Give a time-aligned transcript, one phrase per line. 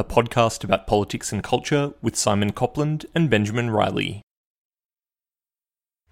[0.00, 4.22] a podcast about politics and culture with Simon Copland and Benjamin Riley.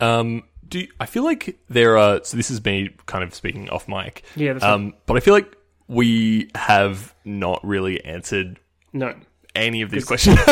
[0.01, 2.23] Um, do I feel like there are?
[2.23, 4.23] So this is me kind of speaking off mic.
[4.37, 5.57] Yeah, um, but I feel like
[5.89, 8.59] we have not really answered
[8.93, 9.15] No.
[9.57, 10.37] any of these questions.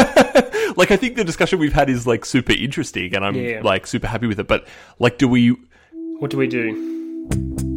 [0.76, 3.60] like I think the discussion we've had is like super interesting, and I'm Yeah.
[3.62, 4.48] like super happy with it.
[4.48, 4.66] But
[4.98, 5.50] like, do we?
[6.18, 7.75] What do we do?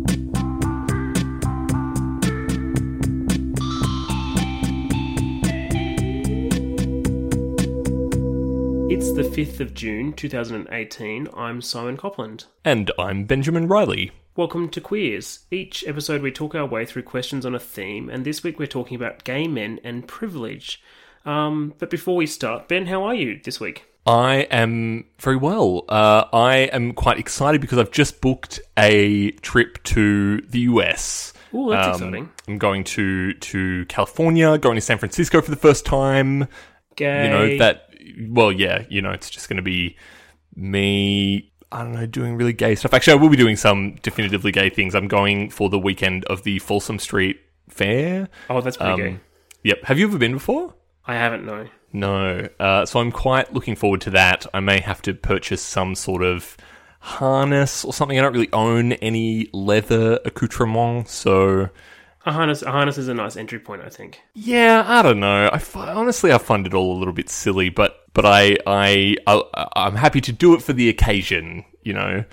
[9.39, 11.29] 5th of June 2018.
[11.33, 12.43] I'm Simon Copland.
[12.65, 14.11] And I'm Benjamin Riley.
[14.35, 15.45] Welcome to Queers.
[15.49, 18.65] Each episode we talk our way through questions on a theme, and this week we're
[18.67, 20.83] talking about gay men and privilege.
[21.25, 23.85] Um, but before we start, Ben, how are you this week?
[24.05, 25.85] I am very well.
[25.87, 31.31] Uh, I am quite excited because I've just booked a trip to the US.
[31.53, 32.29] Ooh, that's Um, exciting.
[32.49, 36.49] I'm going to to California, going to San Francisco for the first time.
[36.97, 37.23] Gay.
[37.23, 37.85] You know that.
[38.27, 38.83] Well, yeah.
[38.89, 39.97] You know, it's just going to be
[40.55, 41.51] me.
[41.71, 42.93] I don't know, doing really gay stuff.
[42.95, 44.95] Actually, I will be doing some definitively gay things.
[44.95, 47.39] I'm going for the weekend of the Folsom Street
[47.69, 48.27] Fair.
[48.49, 49.19] Oh, that's pretty Um, gay.
[49.63, 49.83] Yep.
[49.83, 50.73] Have you ever been before?
[51.05, 51.67] I haven't, no.
[51.93, 52.47] No.
[52.59, 54.47] Uh, so I'm quite looking forward to that.
[54.53, 56.57] I may have to purchase some sort of
[57.01, 58.17] harness or something.
[58.17, 61.69] I don't really own any leather accoutrement, so
[62.25, 64.21] A harness, a harness is a nice entry point, I think.
[64.33, 65.49] yeah, I don't know.
[65.51, 69.67] I honestly I find it all a little bit silly, but but I I, I
[69.75, 71.63] I'm happy to do it for the occasion.
[71.83, 72.25] You know,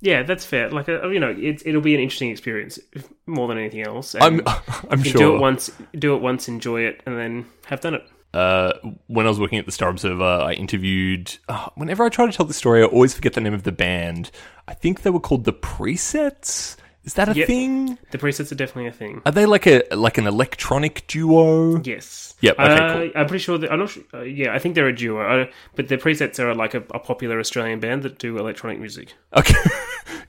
[0.00, 0.70] Yeah, that's fair.
[0.70, 2.78] Like, uh, you know, it, it'll be an interesting experience
[3.26, 4.14] more than anything else.
[4.18, 4.40] I'm
[4.90, 5.18] I'm sure.
[5.18, 8.08] do it once, do it once, enjoy it, and then have done it.
[8.34, 8.72] uh,
[9.06, 11.36] when I was working at the Star Observer, I interviewed.
[11.48, 13.72] Uh, whenever I try to tell the story, I always forget the name of the
[13.72, 14.30] band.
[14.66, 16.76] I think they were called the Presets.
[17.06, 17.46] Is that a Yep.
[17.46, 17.98] thing?
[18.10, 19.22] The presets are definitely a thing.
[19.24, 21.80] Are they like a like an electronic duo?
[21.82, 22.34] Yes.
[22.40, 23.10] Yep, okay, Uh, cool.
[23.14, 23.56] I'm pretty sure.
[23.58, 23.90] That, I'm not.
[23.90, 25.20] Sure, uh, yeah, I think they're a duo.
[25.22, 25.46] Uh,
[25.76, 29.14] but the presets are like a, a popular Australian band that do electronic music.
[29.34, 29.54] Okay,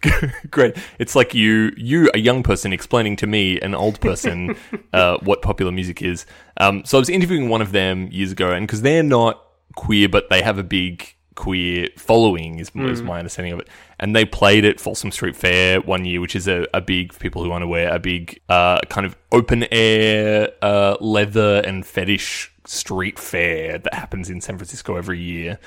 [0.51, 0.77] great.
[0.99, 4.55] It's like you, you, a young person, explaining to me, an old person,
[4.93, 6.25] uh, what popular music is.
[6.57, 9.43] Um, so I was interviewing one of them years ago, and because they're not
[9.75, 13.67] queer, but they have a big queer following, is, is my understanding of it.
[13.99, 17.43] And they played at Folsom Street Fair one year, which is a, a big, people
[17.43, 23.17] who aren't aware, a big uh, kind of open air uh, leather and fetish street
[23.17, 25.57] fair that happens in San Francisco every year.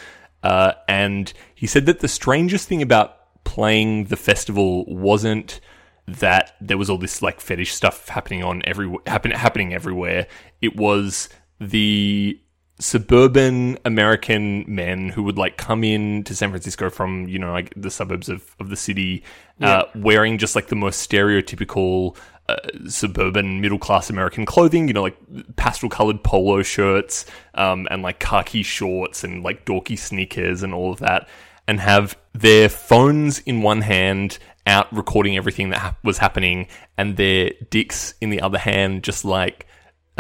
[0.43, 5.61] Uh, and he said that the strangest thing about playing the festival wasn't
[6.07, 10.27] that there was all this like fetish stuff happening on every happen, happening everywhere.
[10.61, 11.29] It was
[11.61, 12.41] the
[12.81, 17.73] suburban American men who would like come in to San Francisco from you know like
[17.77, 19.23] the suburbs of of the city,
[19.61, 22.17] uh, wearing just like the most stereotypical.
[22.49, 22.57] Uh,
[22.89, 25.17] suburban middle class American clothing, you know, like
[25.55, 27.25] pastel colored polo shirts,
[27.55, 31.29] um, and like khaki shorts and like dorky sneakers and all of that
[31.71, 36.67] and have their phones in one hand out recording everything that hap was happening
[36.99, 39.69] and their dicks in the other hand just like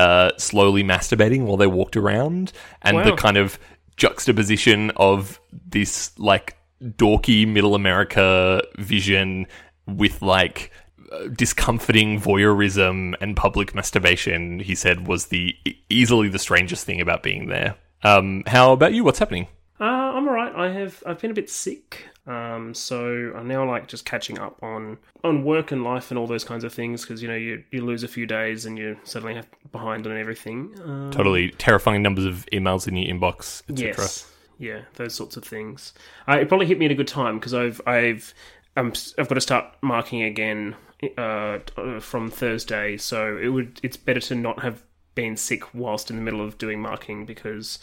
[0.00, 2.52] uh, slowly masturbating while they walked around
[2.82, 3.58] and the kind of
[3.96, 9.46] juxtaposition of this like dorky middle america vision
[9.86, 10.70] with like
[11.12, 15.54] uh, discomforting voyeurism and public masturbation he said was the
[15.90, 17.74] easily the strangest thing about being there.
[18.02, 19.04] Um, how about you?
[19.04, 19.48] What's happening
[19.80, 20.54] Uh, I'm alright.
[20.54, 21.02] I have.
[21.06, 22.06] I've been a bit sick.
[22.26, 26.26] Um, so I'm now like just catching up on on work and life and all
[26.26, 28.96] those kinds of things because you know you you lose a few days and you're
[29.04, 30.74] suddenly have behind on everything.
[30.84, 34.04] Um, totally terrifying numbers of emails in your inbox, etc.
[34.04, 34.26] Yes.
[34.58, 35.94] Yeah, those sorts of things.
[36.28, 38.34] Uh, it probably hit me at a good time because I've I've
[38.76, 40.76] um, I've got to start marking again
[41.16, 41.58] uh,
[42.00, 42.98] from Thursday.
[42.98, 44.82] So it would it's better to not have
[45.14, 47.78] been sick whilst in the middle of doing marking because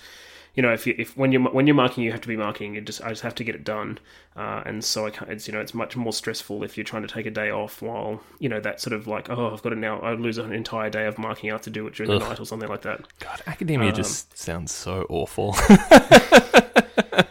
[0.58, 2.74] you know, if you, if when you're when you're marking, you have to be marking.
[2.74, 4.00] You just I just have to get it done,
[4.36, 7.04] uh, and so I can't, it's you know it's much more stressful if you're trying
[7.04, 9.70] to take a day off while you know that sort of like oh I've got
[9.70, 12.20] to now I lose an entire day of marking out to do it during Ugh.
[12.20, 13.02] the night or something like that.
[13.20, 15.56] God, academia um, just sounds so awful.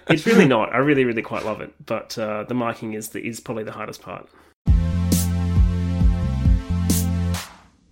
[0.09, 0.73] it's really not.
[0.73, 3.73] I really really quite love it, but uh, the marking is the, is probably the
[3.73, 4.29] hardest part.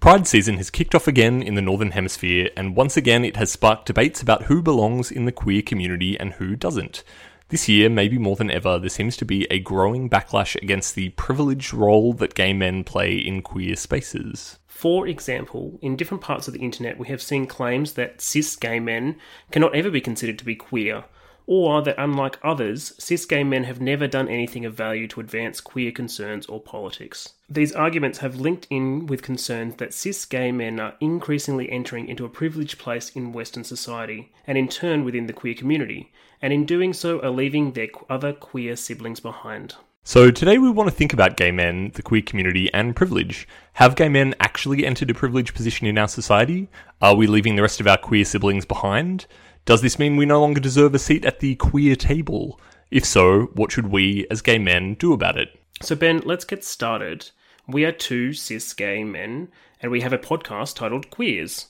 [0.04, 3.50] Pride season has kicked off again in the Northern Hemisphere, and once again it has
[3.50, 7.02] sparked debates about who belongs in the queer community and who doesn't.
[7.48, 11.08] This year, maybe more than ever, there seems to be a growing backlash against the
[11.08, 14.58] privileged role that gay men play in queer spaces.
[14.66, 18.80] For example, in different parts of the internet, we have seen claims that cis gay
[18.80, 19.16] men
[19.50, 21.04] cannot ever be considered to be queer,
[21.46, 25.60] or that unlike others, cis gay men have never done anything of value to advance
[25.60, 27.34] queer concerns or politics.
[27.48, 32.24] These arguments have linked in with concerns that cis gay men are increasingly entering into
[32.24, 36.64] a privileged place in Western society, and in turn within the queer community, and in
[36.64, 39.74] doing so are leaving their other queer siblings behind.
[40.06, 43.48] So, today we want to think about gay men, the queer community, and privilege.
[43.74, 46.68] Have gay men actually entered a privileged position in our society?
[47.00, 49.26] Are we leaving the rest of our queer siblings behind?
[49.64, 52.60] Does this mean we no longer deserve a seat at the queer table?
[52.90, 55.58] If so, what should we, as gay men, do about it?
[55.80, 57.30] So, Ben, let's get started.
[57.66, 59.48] We are two cis gay men,
[59.80, 61.68] and we have a podcast titled Queers.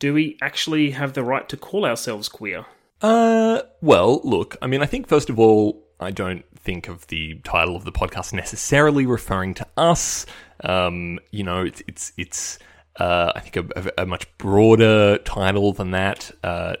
[0.00, 2.66] Do we actually have the right to call ourselves queer?
[3.00, 7.36] Uh, well, look, I mean, I think first of all, I don't think of the
[7.44, 10.26] title of the podcast necessarily referring to us.
[10.64, 12.58] Um, you know, it's it's it's
[12.98, 16.76] uh, I think a, a, much broader title than that, uh,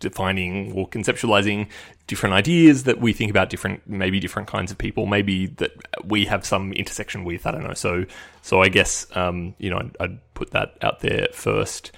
[0.00, 1.68] defining or conceptualizing
[2.08, 5.70] different ideas that we think about different, maybe different kinds of people, maybe that
[6.04, 7.46] we have some intersection with.
[7.46, 7.74] I don't know.
[7.74, 8.04] So,
[8.42, 11.92] so I guess um, you know I'd, I'd, put that out there first.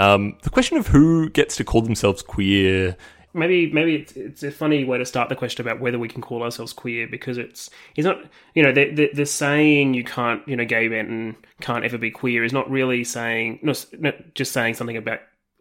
[0.00, 2.96] Um, the question of who gets to call themselves queer
[3.34, 6.22] maybe maybe it's, it's a funny way to start the question about whether we can
[6.22, 10.46] call ourselves queer because it's it's not you know the the, the saying you can't
[10.48, 14.52] you know gay men can't ever be queer is not really saying not, not just
[14.52, 15.20] saying something about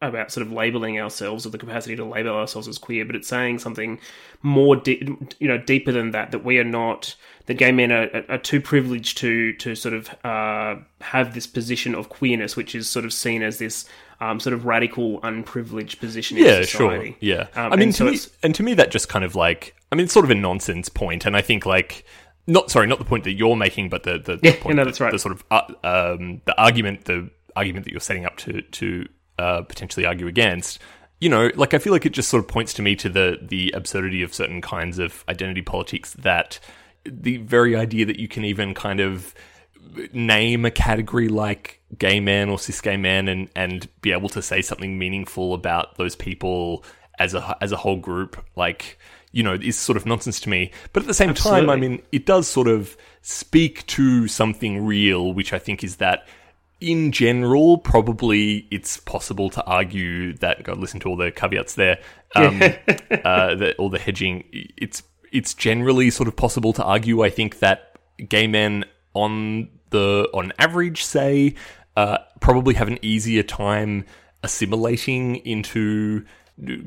[0.10, 3.28] about sort of labeling ourselves or the capacity to label ourselves as queer, but it's
[3.28, 4.00] saying something
[4.42, 6.32] more, de- you know, deeper than that.
[6.32, 7.16] That we are not
[7.46, 11.96] that gay men are, are too privileged to to sort of uh, have this position
[11.96, 13.86] of queerness, which is sort of seen as this
[14.20, 17.12] um, sort of radical, unprivileged position yeah, in society.
[17.12, 17.18] Sure.
[17.20, 19.76] Yeah, um, I mean, to so me, and to me, that just kind of like,
[19.92, 22.06] I mean, it's sort of a nonsense point, and I think like.
[22.46, 24.84] Not sorry, not the point that you're making, but the the, the yeah, point, no,
[24.84, 25.14] that's right.
[25.14, 29.08] The sort of uh, um, the argument, the argument that you're setting up to to
[29.40, 30.80] uh, potentially argue against.
[31.20, 33.40] You know, like I feel like it just sort of points to me to the
[33.42, 36.60] the absurdity of certain kinds of identity politics that
[37.06, 39.34] the very idea that you can even kind of
[40.14, 44.42] name a category like gay man or cis gay man and and be able to
[44.42, 46.84] say something meaningful about those people
[47.20, 48.98] as a as a whole group like
[49.32, 51.62] you know is sort of nonsense to me but at the same Absolutely.
[51.62, 55.98] time i mean it does sort of speak to something real which i think is
[55.98, 56.28] that
[56.84, 61.98] in general probably it's possible to argue that god listen to all the caveats there
[62.36, 62.62] um,
[63.24, 64.44] uh, the, all the hedging.
[64.52, 67.96] It's it's generally sort of possible to argue i think that
[68.28, 71.56] gay men on the on average say
[71.96, 74.06] uh, probably have an easier time
[74.44, 76.26] assimilating into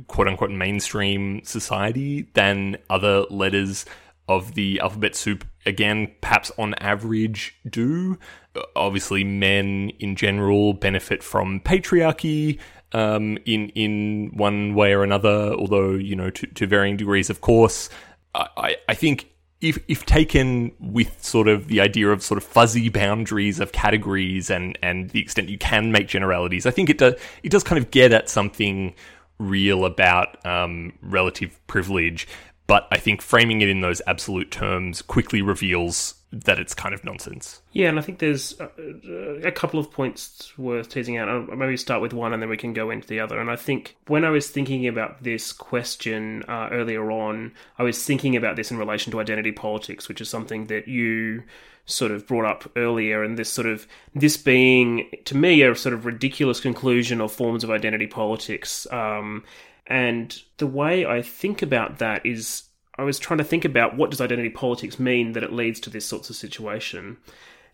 [0.09, 3.87] quote unquote mainstream society than other letters
[4.29, 8.19] of the alphabet soup again perhaps on average do
[8.75, 12.59] obviously men in general benefit from patriarchy
[12.93, 17.41] um, in in one way or another although you know to, to varying degrees of
[17.41, 17.91] course
[18.35, 19.31] I, I think
[19.61, 24.51] if if taken with sort of the idea of sort of fuzzy boundaries of categories
[24.51, 27.83] and and the extent you can make generalities, I think it does it does kind
[27.83, 28.95] of get at something
[29.39, 32.29] real about um, relative privilege.
[32.67, 37.05] But I think framing it in those absolute terms quickly reveals that it's kind of
[37.05, 37.63] nonsense.
[37.73, 41.29] Yeah, and I think there's a, a, couple of points worth teasing out.
[41.29, 43.39] I'll maybe start with one and then we can go into the other.
[43.39, 48.05] And I think when I was thinking about this question uh, earlier on, I was
[48.05, 51.45] thinking about this in relation to identity politics, which is something that you
[51.87, 55.93] sort of brought up earlier and this sort of this being to me a sort
[55.93, 59.45] of ridiculous conclusion of forms of identity politics um,
[59.87, 62.65] and the way i think about that is
[62.99, 65.91] I was trying to think about what does identity politics mean that it leads to
[65.91, 67.19] this sorts of situation.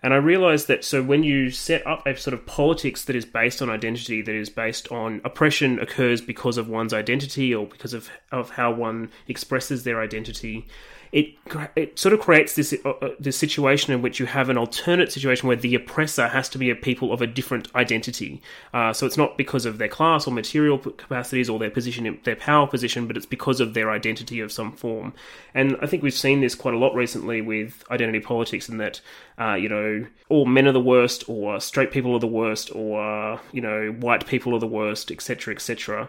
[0.02, 3.24] And I realized that so when you set up a sort of politics that is
[3.24, 7.94] based on identity, that is based on oppression occurs because of one's identity or because
[7.94, 10.66] of, of how one expresses their identity,
[11.12, 11.34] it
[11.76, 15.12] it sort of creates this uh, uh, this situation in which you have an alternate
[15.12, 18.40] situation where the oppressor has to be a people of a different identity.
[18.72, 22.36] Uh, so it's not because of their class or material capacities or their position, their
[22.36, 25.12] power position, but it's because of their identity of some form.
[25.52, 29.02] And I think we've seen this quite a lot recently with identity politics, in that
[29.38, 33.38] uh, you know all men are the worst, or straight people are the worst, or
[33.52, 36.08] you know white people are the worst, etc., etc.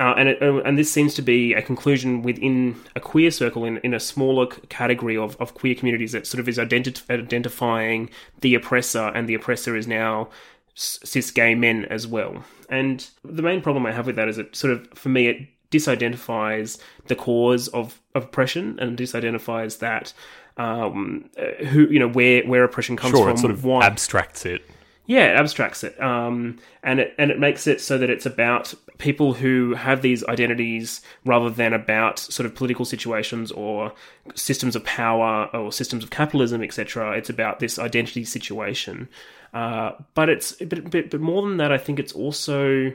[0.00, 3.64] Uh, and it, uh, and this seems to be a conclusion within a queer circle
[3.64, 8.10] in, in a smaller category of, of queer communities that sort of is identi- identifying
[8.40, 10.28] the oppressor, and the oppressor is now
[10.74, 12.42] cis gay men as well.
[12.68, 15.48] And the main problem I have with that is it sort of, for me, it
[15.70, 20.12] disidentifies the cause of, of oppression and disidentifies that
[20.56, 23.36] um, uh, who you know where where oppression comes sure, from.
[23.36, 23.84] It sort of why.
[23.84, 24.62] abstracts it.
[25.12, 28.72] Yeah, it abstracts it, um, and it and it makes it so that it's about
[28.96, 33.92] people who have these identities rather than about sort of political situations or
[34.34, 37.14] systems of power or systems of capitalism, etc.
[37.18, 39.06] It's about this identity situation.
[39.52, 42.90] Uh, but it's but, but, but more than that, I think it's also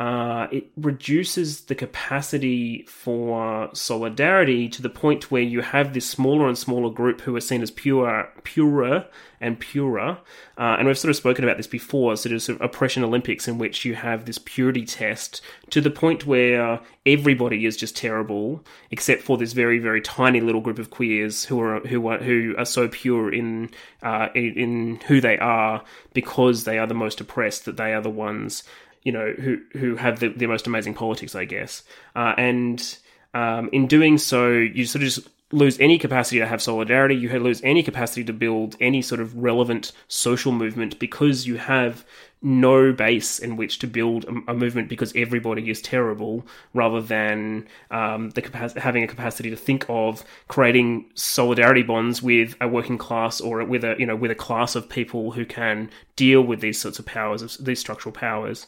[0.00, 6.48] uh, it reduces the capacity for solidarity to the point where you have this smaller
[6.48, 9.06] and smaller group who are seen as pure, purer
[9.40, 10.18] and purer.
[10.58, 13.46] Uh, and we've sort of spoken about this before, sort of, sort of oppression Olympics,
[13.46, 18.64] in which you have this purity test to the point where everybody is just terrible,
[18.90, 22.52] except for this very, very tiny little group of queers who are who are who
[22.58, 23.70] are so pure in
[24.02, 25.84] uh, in, in who they are
[26.14, 28.64] because they are the most oppressed that they are the ones
[29.04, 31.82] you know, who who have the, the most amazing politics, I guess.
[32.16, 32.98] Uh, and
[33.34, 37.14] um, in doing so, you sort of just lose any capacity to have solidarity.
[37.14, 42.04] You lose any capacity to build any sort of relevant social movement because you have
[42.42, 47.66] no base in which to build a, a movement because everybody is terrible, rather than
[47.90, 52.98] um, the capacity, having a capacity to think of creating solidarity bonds with a working
[52.98, 56.60] class or with a you know with a class of people who can deal with
[56.60, 58.66] these sorts of powers, these structural powers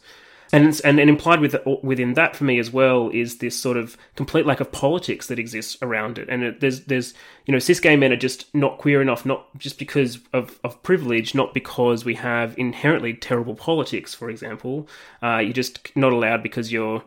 [0.53, 3.97] and and, and implied with within that for me as well is this sort of
[4.15, 6.29] complete lack of politics that exists around it.
[6.29, 7.15] And it, there's there's
[7.47, 10.83] you know cis gay men are just not queer enough, not just because of, of
[10.83, 14.15] privilege, not because we have inherently terrible politics.
[14.15, 14.89] For example,
[15.23, 17.03] uh, you're just not allowed because you're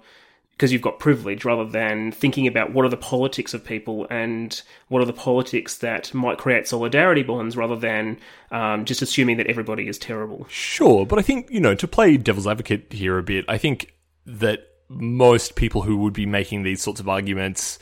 [0.59, 4.61] because you've got privilege rather than thinking about what are the politics of people and
[4.89, 8.19] what are the politics that might create solidarity bonds rather than
[8.51, 10.45] um, just assuming that everybody is terrible.
[10.49, 13.95] Sure, but I think, you know, to play devil's advocate here a bit, I think
[14.25, 17.79] that most people who would be making these sorts of arguments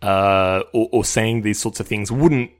[0.00, 2.52] uh, or, or saying these sorts of things wouldn't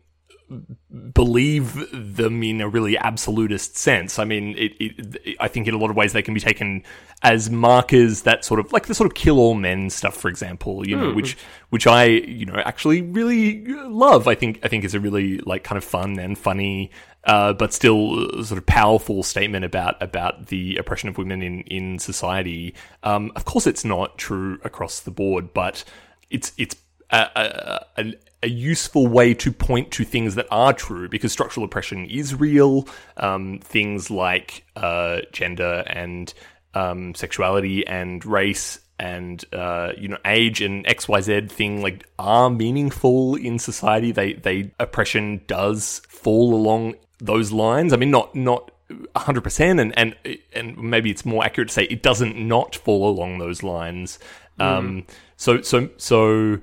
[1.13, 4.19] believe them in a really absolutist sense.
[4.19, 6.83] I mean, it, it, I think in a lot of ways they can be taken
[7.23, 10.87] as markers that sort of like the sort of kill all men stuff, for example.
[10.87, 11.15] You know, mm.
[11.15, 11.37] which
[11.71, 14.27] which I you know actually really love.
[14.27, 16.91] I think I think is a really like kind of fun and funny.
[17.25, 21.99] Uh, but still, sort of powerful statement about about the oppression of women in in
[21.99, 22.75] society.
[23.03, 25.85] Um, of course, it's not true across the board, but
[26.31, 26.77] it's it's
[27.11, 28.15] a, a, a,
[28.49, 32.89] useful way to point to things that are true because structural oppression is real.
[33.17, 36.33] Um, things like uh, gender and
[36.75, 42.07] um, sexuality and race and uh, you know age and X Y Z thing like
[42.19, 44.13] are meaningful in society.
[44.13, 47.93] They they oppression does fall along those lines.
[47.93, 48.71] I mean, not not.
[49.15, 50.17] 100% and, and
[50.53, 54.19] and maybe it's more accurate to say it doesn't not fall along those lines
[54.59, 54.65] mm.
[54.65, 55.07] um
[55.37, 56.59] so so so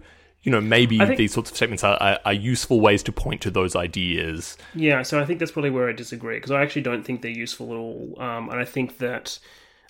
[0.48, 3.42] you know, maybe think, these sorts of statements are, are, are, useful ways to point
[3.42, 4.58] to those ideas.
[4.74, 7.30] Yeah, so I think that's probably where I disagree because I actually don't think they're
[7.30, 9.40] useful at all, um, and I think that.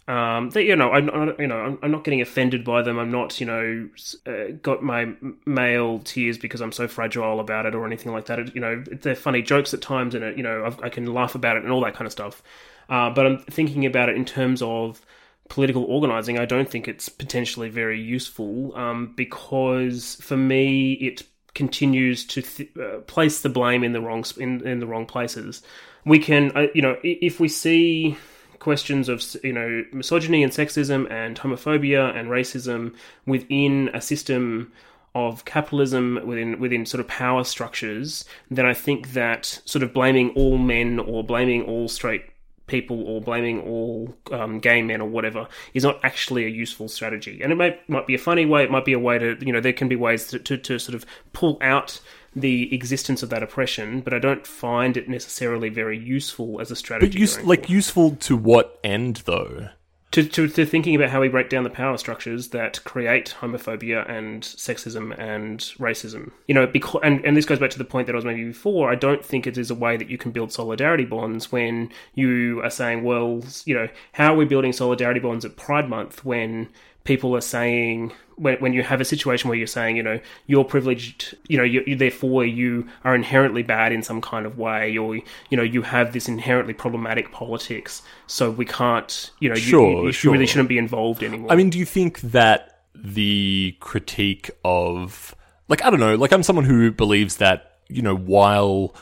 [0.08, 2.98] Um, that you know, I'm not, you know, I'm, I'm, not getting offended by them.
[2.98, 3.90] I'm not, you know,
[4.26, 5.10] uh, got my
[5.46, 8.40] male tears because I'm so fragile about it or anything like that.
[8.40, 11.14] It, you know, they're funny jokes at times, and it, you know, I've, i can
[11.14, 12.42] laugh about it and all that kind of stuff.
[12.88, 15.06] Uh, but I'm thinking about it in terms of
[15.50, 21.24] political organizing, I don't think it's potentially very useful um, because for me it
[21.56, 25.62] continues to th- uh, place the blame in the wrong in, in the wrong places.
[26.06, 28.18] We can, uh, you know, if we see
[28.60, 32.94] questions of you know misogyny and sexism and homophobia and racism
[33.26, 34.72] within a system
[35.16, 40.30] of capitalism within within sort of power structures, then I think that sort of blaming
[40.32, 42.24] all men or blaming all straight
[42.68, 47.42] people or blaming all um, gay men or whatever is not actually a useful strategy.
[47.42, 48.64] And it might might be a funny way.
[48.64, 50.80] It might be a way to you know there can be ways to, to, to
[50.80, 52.00] sort of pull out
[52.36, 56.76] the existence of that oppression, but I don't find it necessarily very useful as a
[56.76, 57.12] strategy.
[57.12, 59.70] But use, like useful to what end though?
[60.18, 64.10] To, to, to thinking about how we break down the power structures that create homophobia
[64.10, 66.32] and sexism and racism.
[66.48, 68.48] You know, because and, and this goes back to the point that I was making
[68.48, 68.92] before.
[68.92, 72.64] I don't think it is a way that you can build solidarity bonds when you
[72.64, 76.70] are saying, well, you know, how are we building solidarity bonds at Pride Month when
[77.08, 80.66] people are saying when, when you have a situation where you're saying you know you're
[80.66, 84.96] privileged you know you, you, therefore you are inherently bad in some kind of way
[84.98, 89.90] or you know you have this inherently problematic politics so we can't you know sure,
[89.90, 90.34] you, you, sure.
[90.34, 95.34] really shouldn't be involved anymore i mean do you think that the critique of
[95.70, 98.94] like i don't know like i'm someone who believes that you know while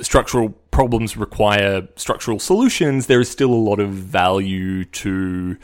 [0.00, 5.56] structural problems require structural solutions there is still a lot of value to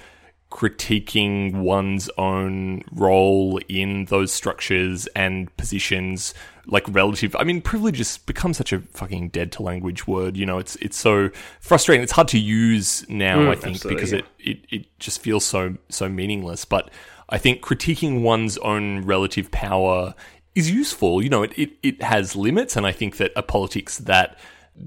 [0.51, 6.35] critiquing one's own role in those structures and positions
[6.67, 10.45] like relative i mean privilege has become such a fucking dead to language word you
[10.45, 11.31] know it's it's so
[11.61, 12.03] frustrating.
[12.03, 15.77] It's hard to use now mm, i think because it, it it just feels so
[15.89, 16.65] so meaningless.
[16.65, 16.91] But
[17.29, 20.15] i think critiquing one's own relative power
[20.57, 21.23] is useful.
[21.23, 24.37] You know it, it, it has limits and i think that a politics that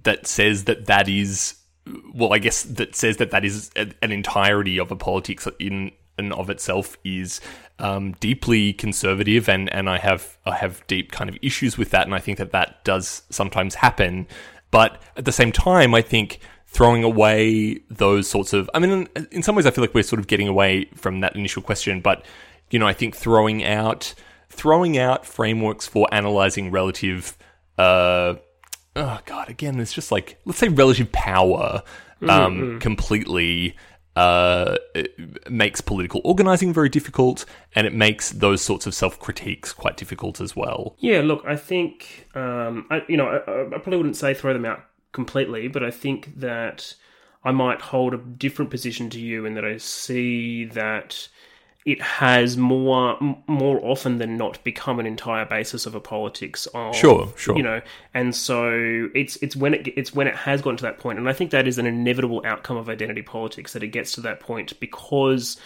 [0.04, 1.56] that says that that is
[2.14, 6.32] well, I guess that says that that is an entirety of a politics in and
[6.34, 7.42] of itself is
[7.80, 12.06] um, deeply conservative, and, and I have I have deep kind of issues with that,
[12.06, 14.28] and I think that that does sometimes happen.
[14.72, 19.28] But at the same time, I think throwing away those sorts of I mean, in,
[19.32, 22.00] in some ways, I feel like we're sort of getting away from that initial question,
[22.02, 22.26] but
[22.70, 24.14] you know, I think throwing out
[24.50, 27.38] throwing out frameworks for analyzing relative.
[27.78, 28.36] Uh,
[28.96, 31.82] oh god, again, it's just like let's say relative power
[32.22, 32.78] um, mm-hmm.
[32.80, 33.76] completely
[34.16, 34.76] uh,
[35.50, 37.46] makes political organizing very difficult,
[37.76, 40.96] and it makes those sorts of self critiques quite difficult as well.
[41.00, 44.66] Yeah, look, I think um, I, you know I, I probably wouldn't say throw them
[44.66, 46.96] out completely, but I think that
[47.44, 51.28] I might hold a different position to you in that I see that
[51.86, 56.96] it has more more often than not become an entire basis of a politics of
[56.96, 57.56] sure sure.
[57.58, 57.82] you know
[58.14, 61.30] and so it's it's when it it's when it has gotten to that point and
[61.30, 64.40] i think that is an inevitable outcome of identity politics that it gets to that
[64.40, 65.58] point because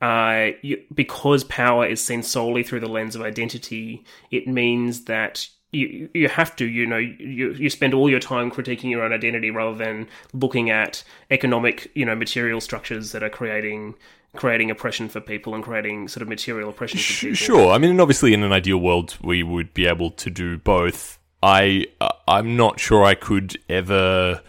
[0.00, 5.48] uh, you, because power is seen solely through the lens of identity, it means that
[5.72, 9.12] you you have to you know you you spend all your time critiquing your own
[9.12, 13.94] identity rather than looking at economic you know material structures that are creating
[14.36, 17.34] creating oppression for people and creating sort of material oppression for people.
[17.36, 17.72] Sure.
[17.72, 21.18] I mean, and obviously, in an ideal world, we would be able to do both.
[21.42, 24.40] I uh, I'm not sure I could ever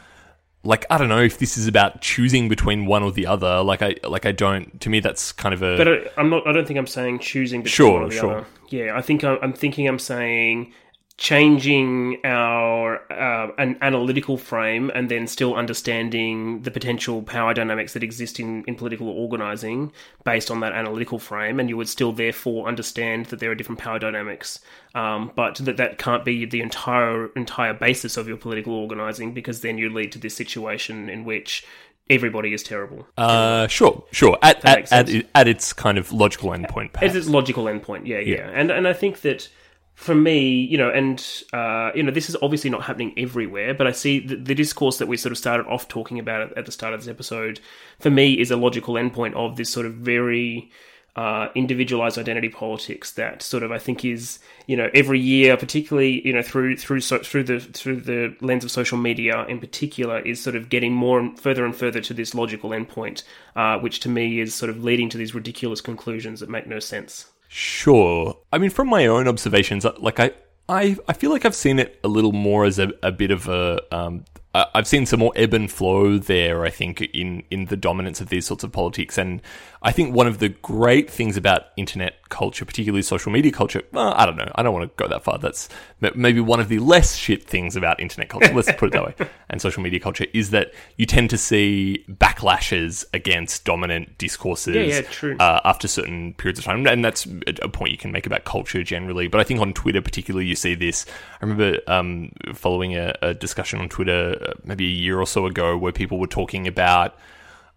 [0.67, 3.63] like I don't know if this is about choosing between one or the other.
[3.63, 4.80] Like I like I don't.
[4.82, 5.78] To me, that's kind of a.
[5.78, 6.45] But I, I'm not.
[6.45, 8.38] I don't think I'm saying choosing between sure, one or the sure.
[8.39, 8.47] other.
[8.69, 10.73] Yeah, I think I'm, I'm thinking I'm saying
[11.17, 18.03] changing our uh, an analytical frame and then still understanding the potential power dynamics that
[18.03, 19.91] exist in, in political organizing
[20.23, 23.80] based on that analytical frame and you would still therefore understand that there are different
[23.80, 24.60] power dynamics
[24.93, 29.62] um, but that that can't be the entire entire basis of your political organizing because
[29.62, 31.65] then you lead to this situation in which
[32.12, 33.08] everybody is terrible.
[33.17, 34.38] Uh, sure, sure.
[34.43, 37.12] At at, at, at, its kind of logical endpoint, perhaps.
[37.12, 38.51] At its logical endpoint, yeah, yeah, yeah.
[38.53, 39.49] And and I think that
[39.97, 43.88] for me, you know, and uh, you know, this is obviously not happening everywhere, but
[43.88, 46.71] I see the, the, discourse that we sort of started off talking about at the
[46.71, 47.60] start of this episode.
[47.99, 50.69] For me, is a logical endpoint of this sort of very
[51.15, 56.25] uh, individualized identity politics that sort of I think is you know every year, particularly
[56.25, 60.19] you know through through so, through the through the lens of social media in particular,
[60.19, 63.23] is sort of getting more and further and further to this logical endpoint,
[63.55, 66.77] uh, which to me is sort of leading to these ridiculous conclusions that make no
[66.77, 67.31] sense.
[67.47, 68.38] Sure.
[68.51, 70.31] I mean, from my own observations, uh, like I,
[70.69, 73.47] I, I feel like I've seen it a little more as a, a bit of
[73.47, 74.25] a um,
[74.74, 76.65] I've seen some more ebb and flow there.
[76.65, 79.41] I think in in the dominance of these sorts of politics, and
[79.82, 84.13] I think one of the great things about internet culture, particularly social media culture, well,
[84.15, 85.38] I don't know, I don't want to go that far.
[85.38, 85.70] That's
[86.15, 88.54] maybe one of the less shit things about internet culture.
[88.54, 89.15] Let's put it that way.
[89.50, 94.76] And social media culture is that you tend to see backlashes against dominant discourses.
[94.76, 95.36] Yeah, yeah.
[95.39, 97.26] Uh, after certain periods of time, and that's
[97.62, 99.30] a point you can make about culture generally.
[99.30, 101.06] But I think on Twitter, particularly, you see this.
[101.41, 105.45] I remember um, following a, a discussion on Twitter uh, maybe a year or so
[105.45, 107.15] ago where people were talking about,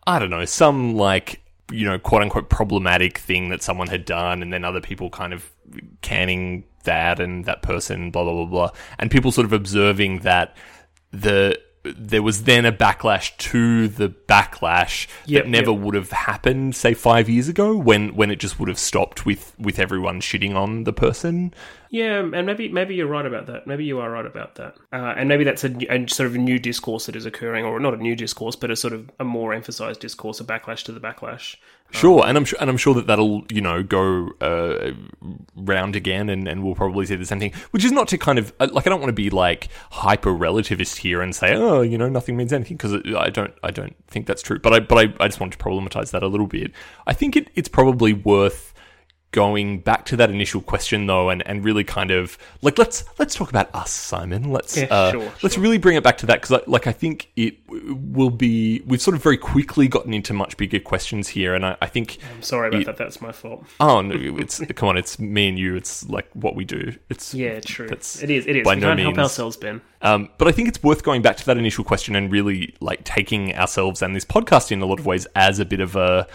[0.06, 4.42] I don't know, some like, you know, quote unquote problematic thing that someone had done,
[4.42, 5.50] and then other people kind of
[6.02, 8.70] canning that and that person, blah, blah, blah, blah.
[8.98, 10.56] And people sort of observing that
[11.12, 15.80] the there was then a backlash to the backlash Yep, that never yep.
[15.80, 19.54] would have happened, say five years ago, when when it just would have stopped with
[19.58, 21.54] with everyone shitting on the person.
[21.90, 23.66] Yeah, and maybe maybe you're right about that.
[23.66, 24.76] Maybe you are right about that.
[24.92, 27.80] Uh, and maybe that's a, a sort of a new discourse that is occurring, or
[27.80, 30.92] not a new discourse, but a sort of a more emphasized discourse, a backlash to
[30.92, 31.56] the backlash.
[31.90, 34.92] Sure, and I'm sure, and I'm sure that that'll you know go uh,
[35.56, 37.52] round again, and, and we'll probably see the same thing.
[37.72, 40.30] Which is not to kind of uh, like I don't want to be like hyper
[40.30, 43.96] relativist here and say oh you know nothing means anything because I don't I don't
[44.06, 44.60] think that's true.
[44.60, 46.70] But I but I, I just want to problematize that a little bit.
[47.08, 48.72] I think it, it's probably worth
[49.32, 53.32] going back to that initial question though and, and really kind of like let's let's
[53.34, 55.62] talk about us simon let's Yeah, uh, sure, let's sure.
[55.62, 59.16] really bring it back to that because like i think it will be we've sort
[59.16, 62.68] of very quickly gotten into much bigger questions here and i, I think I'm sorry
[62.68, 62.96] about it- that.
[62.96, 63.64] That's my fault.
[63.78, 67.32] oh no it's come on it's me and you it's like what we do it's
[67.32, 67.86] Yeah, true.
[67.88, 68.46] that's it is.
[68.48, 68.64] It is.
[68.64, 69.80] by we no can't help ourselves, Ben.
[70.02, 73.04] um, but I think it's worth going back to that initial question and really like
[73.04, 76.26] taking ourselves and this podcast in a lot of ways as a bit of a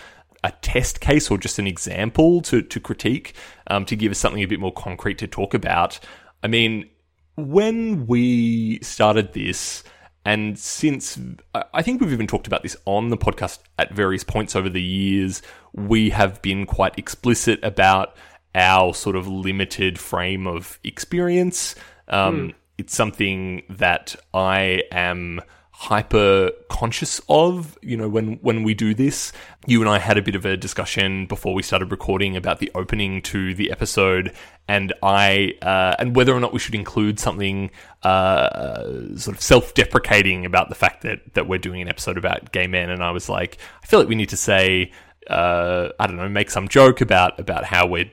[0.45, 3.33] a test case or just an example to to critique
[3.67, 5.99] um, to give us something a bit more concrete to talk about.
[6.43, 6.89] I mean,
[7.35, 9.83] when we started this.
[10.27, 11.19] And since
[11.53, 14.81] I- think we've even talked about this on the podcast at various points over the
[14.81, 18.15] years, we have been quite explicit about
[18.55, 21.75] our sort of limited frame of experience.
[22.07, 25.41] Um, It's something that I am
[25.77, 27.77] hyper conscious of.
[27.81, 29.33] You know, when when we do this,
[29.67, 32.71] you and I had a bit of a discussion before we started recording about the
[32.73, 34.33] opening to the episode,
[34.67, 37.71] and I uh, and whether or not we should include something
[38.03, 42.51] uh, sort of self deprecating about the fact that that we're doing an episode about
[42.51, 42.89] gay men.
[42.89, 44.91] And I was like, I feel like we need to say
[45.29, 48.11] uh, I don't know, make some joke about about how we're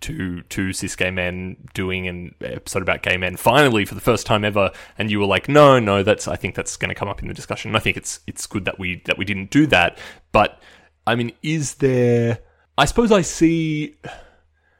[0.00, 4.26] two two cis gay men doing an episode about gay men finally for the first
[4.26, 7.08] time ever, and you were like, no, no, that's I think that's going to come
[7.08, 7.70] up in the discussion.
[7.70, 9.98] And I think it's it's good that we that we didn't do that.
[10.32, 10.60] But
[11.06, 12.38] I mean, is there?
[12.76, 13.96] I suppose I see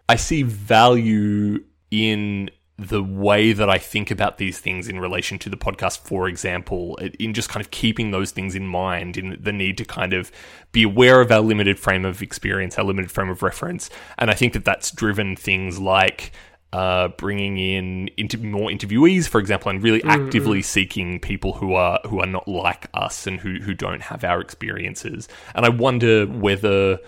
[0.08, 2.50] I see value in
[2.88, 6.96] the way that I think about these things in relation to the podcast, for example,
[7.18, 10.30] in just kind of keeping those things in mind, in the need to kind of
[10.72, 13.90] be aware of our limited frame of experience, our limited frame of reference.
[14.18, 16.32] And I think that that's driven things like
[16.72, 22.00] uh, bringing in inter- more interviewees, for example, and really actively seeking people who are
[22.06, 25.28] who are not like us and who who don't have our experiences.
[25.54, 26.98] And I wonder whether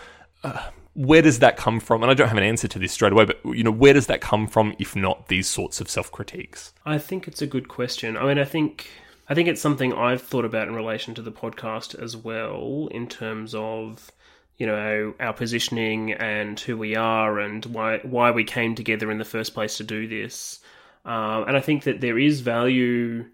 [0.94, 2.02] where does that come from?
[2.02, 4.06] And I don't have an answer to this straight away, but you know, where does
[4.06, 6.72] that come from if not these sorts of self critiques?
[6.86, 8.16] I think it's a good question.
[8.16, 8.88] I mean, I think
[9.28, 13.08] I think it's something I've thought about in relation to the podcast as well, in
[13.08, 14.10] terms of
[14.58, 19.18] you know our, positioning and who we are and why why we came together in
[19.18, 20.60] the first place to do this.
[21.04, 23.26] Um, and I think that there is value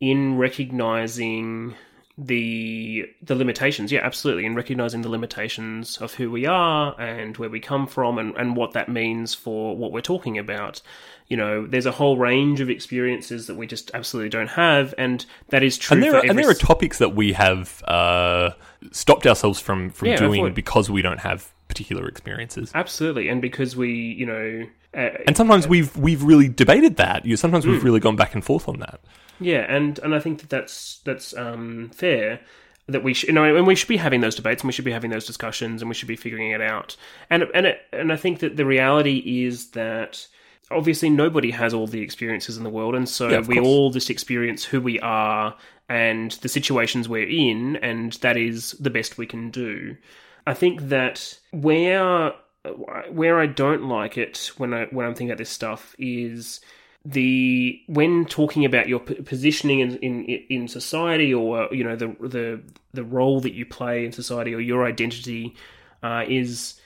[0.00, 1.74] in recognizing
[2.20, 7.48] the the limitations yeah absolutely in recognizing the limitations of who we are and where
[7.48, 10.82] we come from and, and what that means for what we're talking about
[11.28, 15.26] you know there's a whole range of experiences that we just absolutely don't have and
[15.50, 18.50] that is true And there are, and there are topics that we have uh,
[18.90, 22.72] stopped ourselves from from Yeah, doing because we don't have particular experiences.
[22.74, 27.24] absolutely and because we you know uh, And sometimes we've we've really debated that.
[27.24, 27.70] You sometimes Hmm.
[27.72, 29.00] we've really gone back and forth on that.
[29.40, 32.40] Yeah, and and I think that that's that's um, fair.
[32.90, 34.84] That we should, you know, and we should be having those debates, and we should
[34.86, 36.96] be having those discussions, and we should be figuring it out.
[37.28, 40.26] And and it, and I think that the reality is that
[40.70, 43.66] obviously nobody has all the experiences in the world, and so Yeah, we course.
[43.66, 45.54] all just experience who we are
[45.90, 49.96] and the situations we're in, and that is the best we can do.
[50.46, 52.32] I think that where
[53.10, 56.60] where I don't like it when I when I'm thinking about this stuff is
[57.04, 62.60] the when talking about your positioning in, in in society or you know the the
[62.92, 65.54] the role that you play in society or your identity
[66.02, 66.80] uh, is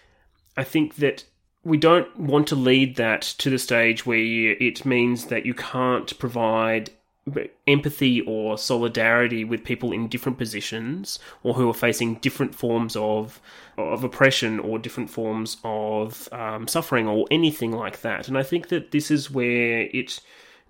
[0.57, 1.25] I think that
[1.65, 6.19] we don't want to lead that to the stage where it means that you can't
[6.19, 6.91] provide
[7.69, 13.41] empathy or solidarity with people in different positions or who are facing different forms of
[13.79, 18.29] of oppression or different forms of um, suffering or anything like that.
[18.29, 20.21] And I think that this is where it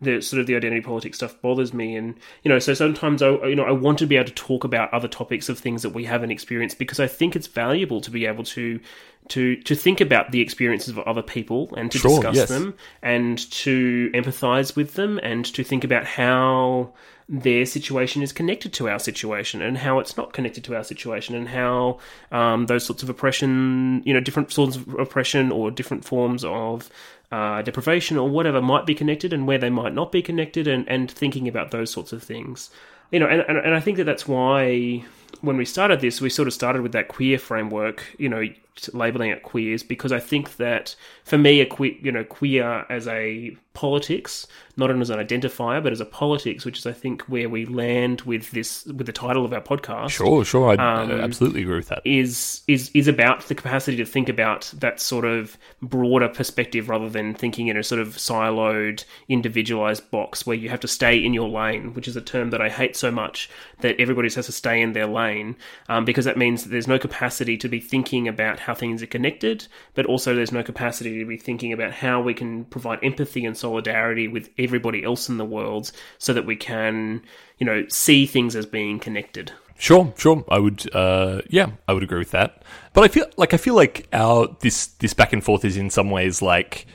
[0.03, 3.31] the sort of the identity politics stuff bothers me and you know so sometimes I
[3.47, 5.91] you know I want to be able to talk about other topics of things that
[5.91, 8.81] we haven't experienced because I think it's valuable to be able to
[9.29, 12.49] to to think about the experiences of other people and to Sure, discuss yes.
[12.49, 16.93] them and to empathize with them and to think about how
[17.29, 21.35] their situation is connected to our situation and how it's not connected to our situation
[21.35, 21.99] and how
[22.31, 26.91] um, those sorts of oppression, you know, different sorts of oppression or different forms of
[27.33, 30.87] uh, deprivation or whatever might be connected and where they might not be connected and,
[30.89, 32.71] and thinking about those sorts of things.
[33.11, 35.05] you know, and, and and I think that that's why
[35.41, 38.45] when we started this, we sort of started with that queer framework, you know,
[38.93, 43.07] labeling it queers, because I think that for me, a queer, you know, queer as
[43.09, 47.49] a politics, not as an identifier, but as a politics, which is I think where
[47.49, 50.11] we land with this with the title of our podcast.
[50.11, 52.03] Sure, sure, I um, absolutely agree with that.
[52.05, 57.09] Is is is about the capacity to think about that sort of broader perspective rather
[57.09, 61.35] than thinking in a sort of siloed, individualized box where you have to stay in
[61.35, 63.49] your lane, which is a term that I hate so much
[63.81, 65.57] that everybody has to stay in their lane,
[65.89, 69.07] um, because that means that there's no capacity to be thinking about how things are
[69.07, 73.45] connected, but also there's no capacity to be thinking about how we can provide empathy
[73.45, 77.23] and solidarity with everybody else in the world so that we can,
[77.59, 79.53] you know, see things as being connected.
[79.79, 80.45] Sure, sure.
[80.49, 82.63] I would, uh, yeah, I would agree with that.
[82.93, 85.91] But I feel like I feel like our this this back and forth is in
[85.91, 86.87] some ways like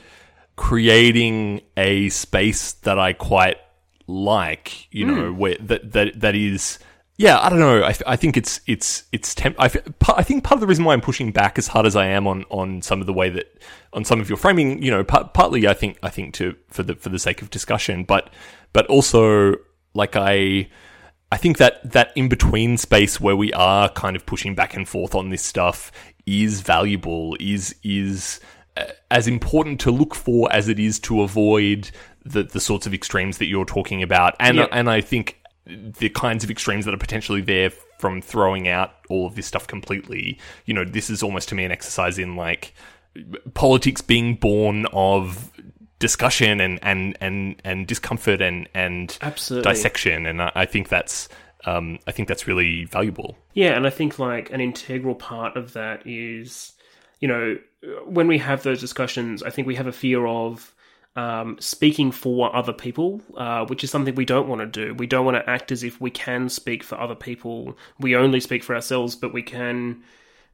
[0.56, 3.58] creating a space that I quite
[4.06, 4.92] like.
[4.92, 5.36] You know, mm.
[5.36, 6.78] where that that that is
[7.18, 7.82] yeah, I don't know.
[7.82, 10.92] I, I think it's it's it's temp- I, I think part of the reason why
[10.92, 13.60] I'm pushing back as hard as I am on, on some of the way that
[13.92, 16.84] on some of your framing, you know, part, partly I think I think to for
[16.84, 18.32] the for the sake of discussion, but
[18.72, 19.56] but also
[19.94, 20.68] like I
[21.32, 24.88] I think that that in between space where we are kind of pushing back and
[24.88, 25.90] forth on this stuff
[26.24, 28.38] is valuable, is is
[28.76, 31.90] uh, as important to look for as it is to avoid
[32.24, 35.37] the the sorts of extremes that you're talking about, and and I think
[35.68, 39.66] the kinds of extremes that are potentially there from throwing out all of this stuff
[39.66, 40.38] completely.
[40.64, 42.74] You know, this is almost to me an exercise in like
[43.54, 45.50] politics being born of
[45.98, 49.72] discussion and and and and discomfort and and Absolutely.
[49.72, 51.28] dissection and I, I think that's
[51.64, 53.36] um, I think that's really valuable.
[53.52, 56.72] Yeah, and I think like an integral part of that is,
[57.20, 57.58] you know,
[58.06, 60.72] when we have those discussions, I think we have a fear of
[61.18, 64.94] um, speaking for other people, uh, which is something we don't want to do.
[64.94, 67.76] We don't want to act as if we can speak for other people.
[67.98, 70.04] We only speak for ourselves, but we can.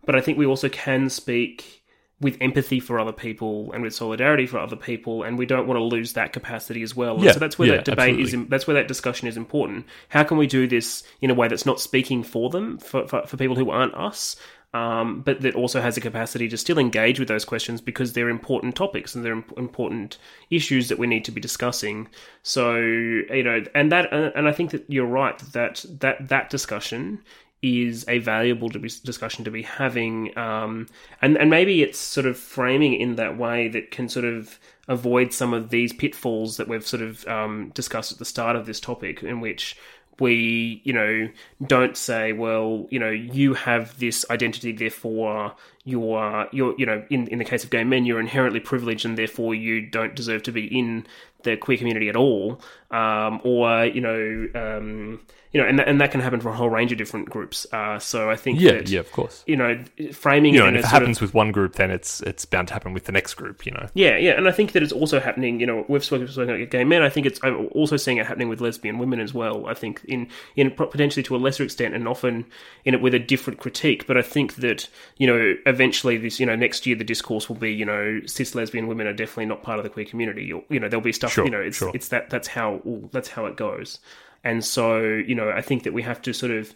[0.06, 1.82] But I think we also can speak
[2.18, 5.76] with empathy for other people and with solidarity for other people, and we don't want
[5.76, 7.22] to lose that capacity as well.
[7.22, 8.44] Yeah, so that's where yeah, that debate absolutely.
[8.44, 8.48] is.
[8.48, 9.84] That's where that discussion is important.
[10.08, 13.26] How can we do this in a way that's not speaking for them, for, for,
[13.26, 14.36] for people who aren't us,
[14.74, 18.28] um, but that also has a capacity to still engage with those questions because they're
[18.28, 20.18] important topics and they're imp- important
[20.50, 22.08] issues that we need to be discussing.
[22.42, 27.22] So you know, and that, and I think that you're right that that that discussion
[27.62, 30.88] is a valuable to be, discussion to be having, um,
[31.22, 34.58] and and maybe it's sort of framing in that way that can sort of
[34.88, 38.66] avoid some of these pitfalls that we've sort of um, discussed at the start of
[38.66, 39.76] this topic, in which
[40.20, 41.28] we, you know,
[41.66, 47.28] don't say, well, you know, you have this identity, therefore you're, you're, you know, in,
[47.28, 50.52] in the case of gay men, you're inherently privileged and therefore you don't deserve to
[50.52, 51.06] be in
[51.42, 52.60] the queer community at all.
[52.90, 55.20] Um, or, you know, um,
[55.54, 57.64] you know, and that, and that can happen for a whole range of different groups.
[57.72, 59.44] Uh, so I think yeah, that, yeah, of course.
[59.46, 61.92] You know, framing you know, it and if it happens of, with one group, then
[61.92, 63.64] it's it's bound to happen with the next group.
[63.64, 63.88] You know.
[63.94, 65.60] yeah, yeah, and I think that it's also happening.
[65.60, 67.02] You know, we've spoken, spoken about gay men.
[67.02, 69.66] I think it's I'm also seeing it happening with lesbian women as well.
[69.66, 72.46] I think in in potentially to a lesser extent, and often
[72.84, 74.08] in it with a different critique.
[74.08, 77.56] But I think that you know, eventually this, you know, next year the discourse will
[77.56, 80.52] be, you know, cis lesbian women are definitely not part of the queer community.
[80.52, 81.32] Or, you know, there'll be stuff.
[81.32, 81.90] Sure, you know, it's sure.
[81.94, 82.80] it's that that's how
[83.12, 83.98] that's how it goes.
[84.44, 86.74] And so, you know, I think that we have to sort of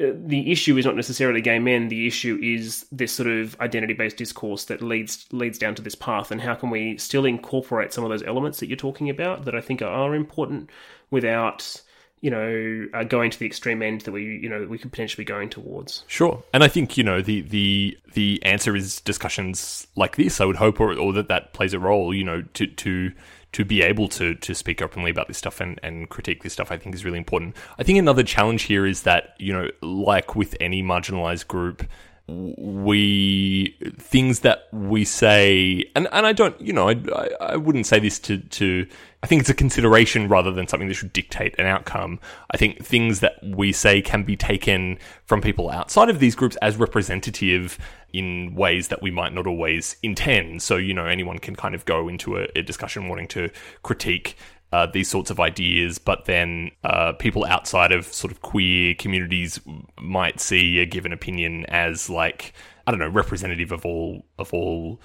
[0.00, 1.88] uh, the issue is not necessarily gay men.
[1.88, 6.30] The issue is this sort of identity-based discourse that leads leads down to this path.
[6.30, 9.54] And how can we still incorporate some of those elements that you're talking about that
[9.54, 10.70] I think are important
[11.10, 11.82] without,
[12.20, 15.24] you know, uh, going to the extreme end that we, you know, we could potentially
[15.24, 16.04] be going towards.
[16.06, 20.40] Sure, and I think you know the the the answer is discussions like this.
[20.40, 22.12] I would hope, or, or that that plays a role.
[22.12, 23.12] You know, to to
[23.52, 26.70] to be able to to speak openly about this stuff and, and critique this stuff,
[26.70, 27.56] I think is really important.
[27.78, 31.86] I think another challenge here is that you know, like with any marginalized group,
[32.26, 37.86] we things that we say, and and I don't, you know, I I, I wouldn't
[37.86, 38.86] say this to to.
[39.22, 42.20] I think it's a consideration rather than something that should dictate an outcome.
[42.52, 46.56] I think things that we say can be taken from people outside of these groups
[46.56, 47.78] as representative
[48.12, 50.62] in ways that we might not always intend.
[50.62, 53.50] So, you know, anyone can kind of go into a, a discussion wanting to
[53.82, 54.36] critique
[54.72, 59.58] uh, these sorts of ideas, but then uh, people outside of sort of queer communities
[60.00, 62.52] might see a given opinion as like
[62.86, 65.00] I don't know representative of all of all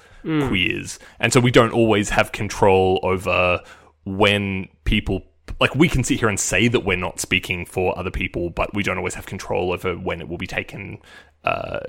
[0.48, 3.62] queers, and so we don't always have control over
[4.06, 5.24] when people
[5.60, 8.74] like we can sit here and say that we're not speaking for other people, but
[8.74, 11.00] we don't always have control over when it will be taken
[11.44, 11.80] uh,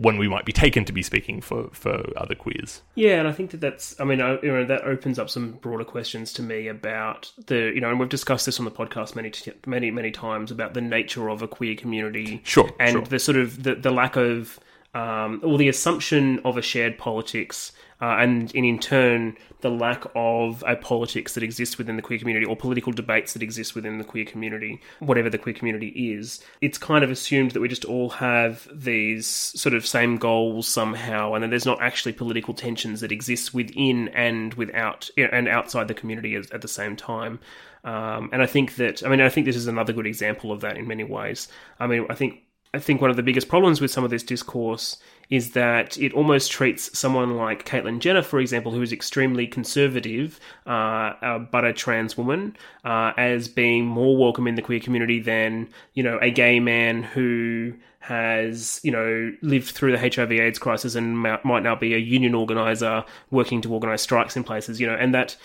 [0.00, 2.82] when we might be taken to be speaking for, for other queers.
[2.94, 3.98] Yeah, and I think that that's.
[4.00, 7.72] I mean, I, you know, that opens up some broader questions to me about the,
[7.74, 9.32] you know, and we've discussed this on the podcast many,
[9.66, 12.40] many, many times about the nature of a queer community.
[12.44, 13.02] Sure, and sure.
[13.02, 14.60] the sort of the, the lack of,
[14.94, 17.72] um, or the assumption of a shared politics
[18.04, 22.18] uh, and, and in turn the lack of a politics that exists within the queer
[22.18, 26.44] community or political debates that exist within the queer community, whatever the queer community is.
[26.60, 31.32] It's kind of assumed that we just all have these sort of same goals somehow,
[31.32, 35.94] and that there's not actually political tensions that exist within and without and outside the
[35.94, 37.40] community at the same time.
[37.84, 40.60] Um, and I think that I mean I think this is another good example of
[40.60, 41.48] that in many ways.
[41.80, 42.42] I mean I think
[42.74, 44.98] I think one of the biggest problems with some of this discourse
[45.30, 50.40] is that it almost treats someone like Caitlyn Jenner, for example, who is extremely conservative,
[50.66, 55.20] uh, uh, but a trans woman, uh, as being more welcome in the queer community
[55.20, 60.58] than, you know, a gay man who has, you know, lived through the HIV AIDS
[60.58, 64.86] crisis and might now be a union organizer working to organize strikes in places, you
[64.88, 65.36] know, and that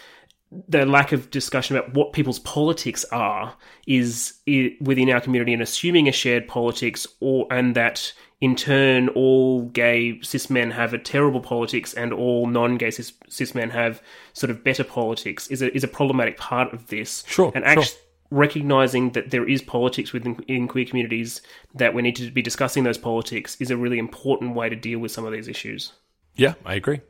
[0.68, 4.34] the lack of discussion about what people's politics are is,
[4.82, 10.20] within our community and assuming a shared politics or and that in turn all gay
[10.22, 14.02] cis men have a terrible politics and all non-gay cis, cis men have
[14.34, 17.24] sort of better politics is a is a problematic part of this.
[17.28, 17.98] Sure and actually sure.
[18.32, 21.42] recognizing that there is politics within in queer communities
[21.76, 25.00] that we need to be discussing those politics is a really important way to deal
[25.00, 25.94] with some of these issues.
[26.36, 27.02] Yeah i agree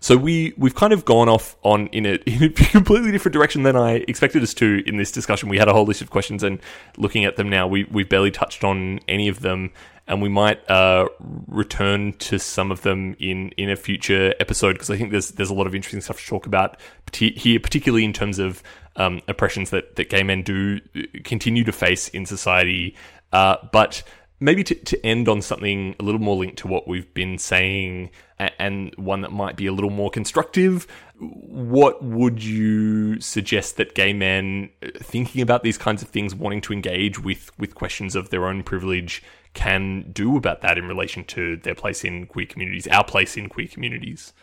[0.00, 3.62] so we we've kind of gone off on in a, in a completely different direction
[3.62, 5.48] than I expected us to in this discussion.
[5.48, 6.60] We had a whole list of questions, and
[6.96, 9.72] looking at them now, we we've barely touched on any of them,
[10.06, 11.08] and we might uh,
[11.48, 15.50] return to some of them in in a future episode because I think there's there's
[15.50, 16.78] a lot of interesting stuff to talk about
[17.12, 18.62] here, particularly in terms of
[18.96, 20.80] um, oppressions that that gay men do
[21.24, 22.94] continue to face in society,
[23.32, 24.02] uh, but
[24.40, 28.10] maybe to, to end on something a little more linked to what we've been saying
[28.38, 30.86] and one that might be a little more constructive,
[31.18, 36.60] what would you suggest that gay men uh, thinking about these kinds of things, wanting
[36.60, 39.22] to engage with, with questions of their own privilege,
[39.54, 43.48] can do about that in relation to their place in queer communities, our place in
[43.48, 44.34] queer communities?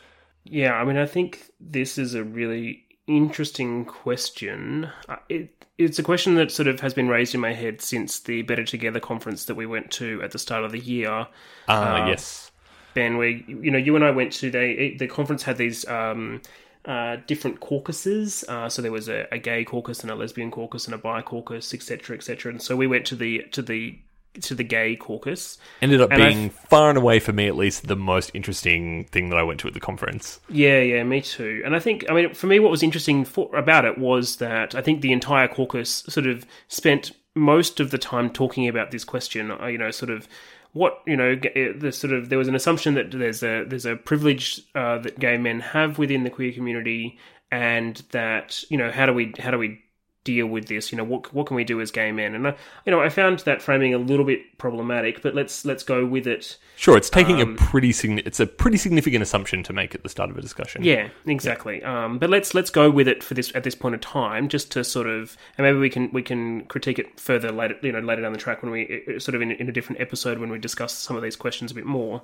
[0.44, 4.90] Yeah, I mean, I think this is a really interesting question.
[5.10, 8.20] Uh, it, it's a question that sort of has been raised in my head since
[8.20, 11.28] the Better Together conference that we went to at the start of the year.
[11.68, 12.52] Ah, uh, yes.
[12.94, 16.42] Ben, where you know you and I went to they the conference had these um,
[16.86, 18.44] uh, different caucuses.
[18.48, 21.22] Uh, so there was a, a, gay caucus and a lesbian caucus and a bi
[21.22, 22.52] caucus, etc., etc.
[22.52, 23.98] And so we went to the to the
[24.42, 25.58] to the gay caucus.
[25.82, 29.06] Ended up and being I've, far and away for me, at least, the most interesting
[29.06, 30.40] thing that I went to at the conference.
[30.50, 31.62] Yeah, yeah, me too.
[31.66, 34.76] And I think, I mean, for me, what was interesting for, about it was that
[34.76, 39.04] I think the entire caucus sort of spent most of the time talking about this
[39.04, 39.52] question.
[39.52, 40.28] Uh, you know, sort of
[40.74, 43.96] what you know the sort of there was an assumption that there's a there's a
[43.96, 47.18] privilege uh, that gay men have within the queer community
[47.52, 49.83] and that you know how do we how do we
[50.24, 50.92] deal with this?
[50.92, 52.36] You know, what what can we do as gay men?
[52.36, 52.56] And I,
[52.86, 56.28] you know, I found that framing a little bit problematic, but let's let's go with
[56.28, 56.58] it.
[56.76, 60.04] Sure, it's taking um, a pretty signi- it's a pretty significant assumption to make at
[60.04, 60.84] the start of a discussion.
[60.84, 61.82] Yeah, exactly.
[61.82, 62.06] Yeah.
[62.06, 64.72] Um, but let's let's go with it for this at this point of time, just
[64.72, 68.00] to sort of, and maybe we can we can critique it further later, you know,
[68.00, 70.60] later down the track when we sort of in, in a different episode when we
[70.60, 72.22] discuss some of these questions a bit more.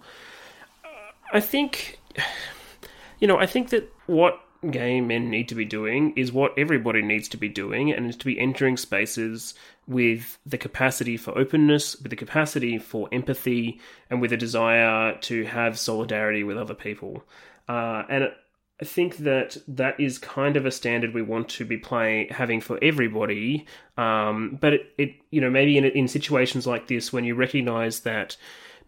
[1.32, 2.00] I think,
[3.20, 7.02] you know, I think that what gay men need to be doing is what everybody
[7.02, 9.54] needs to be doing, and is to be entering spaces
[9.88, 15.46] with the capacity for openness, with the capacity for empathy, and with a desire to
[15.46, 17.24] have solidarity with other people.
[17.68, 18.32] Uh, and
[18.82, 22.62] I think that that is kind of a standard we want to be playing, having
[22.62, 23.66] for everybody.
[23.98, 28.02] Um, but it, it, you know, maybe in in situations like this, when you recognise
[28.02, 28.38] that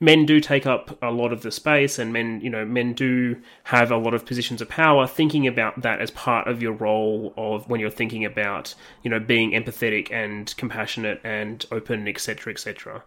[0.01, 3.39] men do take up a lot of the space and men you know men do
[3.63, 7.33] have a lot of positions of power thinking about that as part of your role
[7.37, 13.01] of when you're thinking about you know being empathetic and compassionate and open etc etc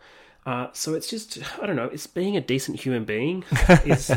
[0.47, 1.87] uh, so it's just I don't know.
[1.87, 3.45] It's being a decent human being
[3.87, 4.13] is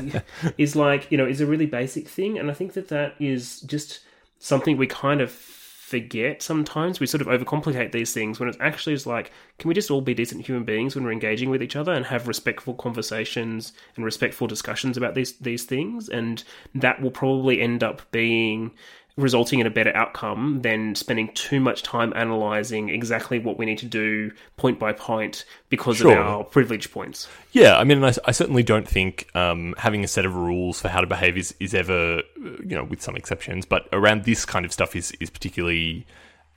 [0.58, 3.62] is like you know is a really basic thing, and I think that that is
[3.62, 4.02] just
[4.38, 5.57] something we kind of
[5.88, 7.00] forget sometimes.
[7.00, 10.02] We sort of overcomplicate these things when it's actually just like, can we just all
[10.02, 14.04] be decent human beings when we're engaging with each other and have respectful conversations and
[14.04, 16.10] respectful discussions about these these things?
[16.10, 16.44] And
[16.76, 18.72] that will probably end up being
[19.18, 23.80] resulting in a better outcome than spending too much time analyzing exactly what we need
[23.80, 26.12] to do point by point because sure.
[26.12, 27.28] of our privilege points.
[27.52, 30.90] Yeah, I mean, I, I certainly don't think um, having a set of rules for
[30.90, 34.66] how to behave is, is ever, you know, with some exceptions, but around this kind
[34.66, 36.06] of stuff is is particularly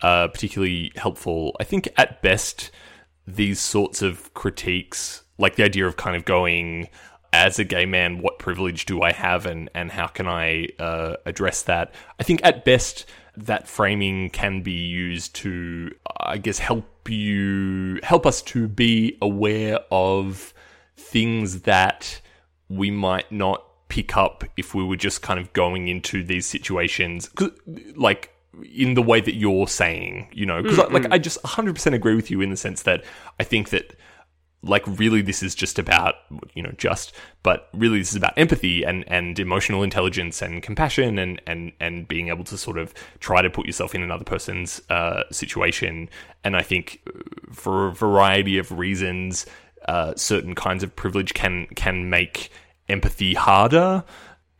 [0.03, 1.57] uh, particularly helpful.
[1.59, 2.71] I think at best
[3.27, 6.89] these sorts of critiques like the idea of kind of going
[7.33, 11.17] as a gay man, what privilege do I have, and and how can I uh,
[11.25, 11.95] address that?
[12.19, 13.07] I think at best
[13.37, 19.81] that framing can be used to, I guess, help you help us to be aware
[19.91, 20.53] of
[20.97, 22.21] things that
[22.69, 27.31] we might not pick up if we were just kind of going into these situations,
[27.97, 28.33] like
[28.73, 30.95] in the way that you're saying, you know, because mm-hmm.
[30.95, 33.05] like I just 100% agree with you in the sense that
[33.39, 33.95] I think that
[34.63, 36.17] like really this is just about
[36.55, 41.19] you know just but really this is about empathy and and emotional intelligence and compassion
[41.19, 44.83] and and and being able to sort of try to put yourself in another person's
[44.91, 46.09] uh, situation.
[46.45, 47.21] And i think uh,
[47.53, 49.47] for a variety of reasons
[49.89, 52.51] uh, certain kinds of privilege can can make
[52.89, 54.05] empathy harder.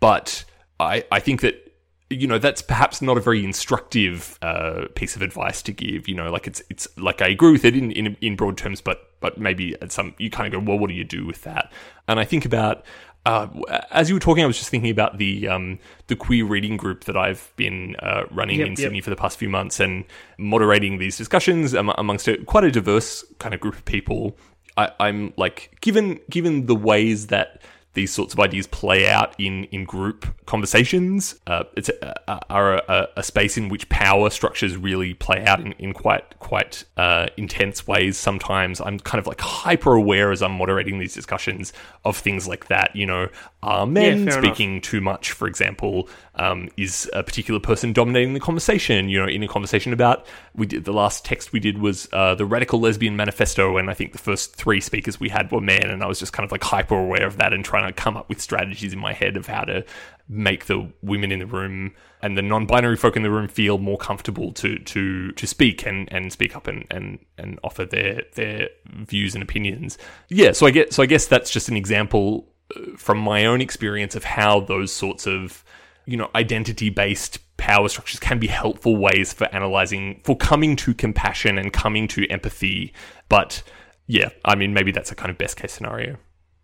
[0.01, 0.45] But
[0.79, 1.70] i i think that
[2.11, 6.09] you know that's perhaps not a very instructive uh, piece of advice to give.
[6.09, 8.81] You know, like it's it's like I agree with it in, in in broad terms,
[8.81, 11.43] but but maybe at some you kind of go, well, what do you do with
[11.43, 11.73] that?
[12.09, 12.85] And I think about
[13.27, 13.49] uh,
[13.91, 17.05] as you were talking, I was just thinking about the um, the queer reading group
[17.05, 20.05] that I've been uh, running yep, in Sydney for the past few months and
[20.39, 24.37] moderating these discussions amongst a, quite a diverse kind of group of people.
[24.77, 27.61] I, I'm like given given the ways that
[27.95, 31.39] these sorts of ideas play out in in group conversations.
[31.47, 35.73] Uh, it's a, are a, a, space in which power structures really play out in,
[35.73, 38.17] in quite quite uh, intense ways.
[38.17, 41.73] Sometimes I'm kind of like hyper aware as I'm moderating these discussions
[42.05, 42.95] of things like that.
[42.95, 43.29] You know,
[43.63, 44.83] are men yeah, speaking enough.
[44.83, 46.09] too much, for example?
[46.37, 49.09] Um, is a particular person dominating the conversation?
[49.09, 52.35] You know, in a conversation about we did the last text we did was uh,
[52.35, 55.91] the Radical Lesbian Manifesto, and I think the first three speakers we had were men,
[55.91, 57.93] and I was just kind of like hyper aware of that and trying to Uh,
[57.97, 59.85] come up with strategies in my head of how to
[60.29, 63.99] make the women in the room and the non-binary folk in the room feel more
[63.99, 68.69] comfortable to to to speak and and speak up and and and offer their their
[68.87, 69.99] views and opinions.
[70.29, 73.61] Yeah, so I get so I guess that's just an example uh, from my own
[73.61, 75.65] experience of how those sorts of
[76.07, 80.95] you know identity based power structures can be helpful ways for analyzing for coming to
[80.95, 82.93] compassion and coming to empathy
[83.29, 83.63] but
[84.07, 86.17] yeah i mean maybe that's a kind of best case scenario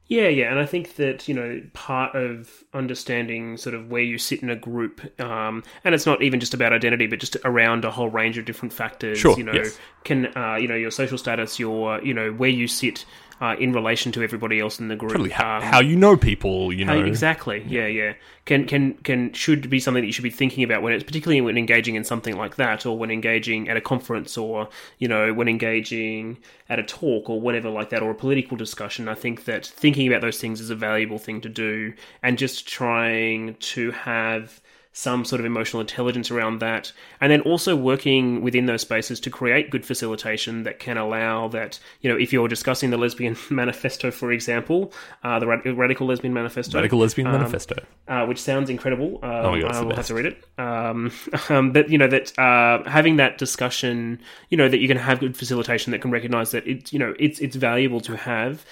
[0.09, 4.19] yeah, yeah, and I think that you know part of understanding sort of where you
[4.19, 7.85] sit in a group, um, and it's not even just about identity, but just around
[7.85, 9.19] a whole range of different factors.
[9.19, 9.79] Sure, you know, yes.
[10.05, 13.05] can uh, you know your social status, your you know where you sit
[13.41, 15.13] uh, in relation to everybody else in the group.
[15.13, 15.31] Totally.
[15.31, 17.05] How, um, how you know people, you know.
[17.05, 17.65] Exactly.
[17.67, 18.15] Yeah, yeah.
[18.45, 21.41] Can can can should be something that you should be thinking about when it's particularly
[21.41, 24.69] when engaging in something like that, or when engaging at a conference, or
[24.99, 29.09] you know when engaging at a talk or whatever like that, or a political discussion.
[29.09, 32.67] I think that thinking about those things is a valuable thing to do, and just
[32.67, 34.61] trying to have
[34.97, 36.91] some sort of emotional intelligence around that,
[37.21, 41.79] and then also working within those spaces to create good facilitation that can allow that,
[42.01, 46.79] you know, if you're discussing the Lesbian Manifesto, for example, uh, the Radical Lesbian Manifesto.
[46.79, 47.77] Radical Lesbian um, Manifesto.
[48.09, 49.19] Uh, which sounds incredible.
[49.23, 50.43] Um, oh my God, I will have to read it.
[50.57, 51.13] Um,
[51.51, 54.19] um, but, you know, that uh, having that discussion,
[54.49, 57.15] you know, that you can have good facilitation that can recognize that it's, you know,
[57.19, 58.65] it's, it's valuable to have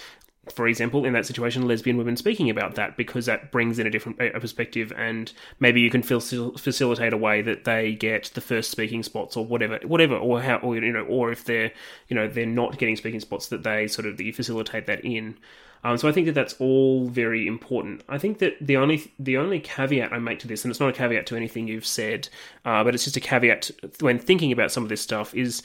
[0.50, 3.90] for example, in that situation, lesbian women speaking about that because that brings in a
[3.90, 8.40] different a perspective, and maybe you can facil- facilitate a way that they get the
[8.40, 11.72] first speaking spots or whatever, whatever, or how, or you know, or if they're
[12.08, 15.36] you know they're not getting speaking spots, that they sort of you facilitate that in.
[15.84, 18.02] Um, so I think that that's all very important.
[18.08, 20.88] I think that the only the only caveat I make to this, and it's not
[20.88, 22.28] a caveat to anything you've said,
[22.64, 23.70] uh, but it's just a caveat
[24.00, 25.62] when thinking about some of this stuff, is